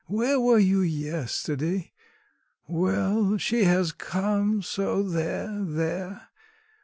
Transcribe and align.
Where 0.07 0.39
were 0.39 0.57
you 0.57 0.79
yesterday? 0.81 1.93
Well, 2.67 3.37
she 3.37 3.65
has 3.65 3.91
come, 3.91 4.63
so 4.63 5.03
there, 5.03 5.63
there! 5.63 6.29